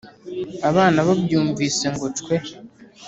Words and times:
Abana 0.69 0.99
babyumvise 1.07 1.85
ngo 1.93 2.07
cwe 2.23 2.35